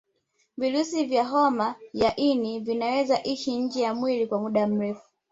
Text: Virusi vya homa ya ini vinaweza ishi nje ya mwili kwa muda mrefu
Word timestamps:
Virusi 0.57 1.03
vya 1.05 1.23
homa 1.25 1.75
ya 1.93 2.15
ini 2.15 2.59
vinaweza 2.59 3.23
ishi 3.23 3.57
nje 3.57 3.81
ya 3.81 3.93
mwili 3.93 4.27
kwa 4.27 4.41
muda 4.41 4.67
mrefu 4.67 5.09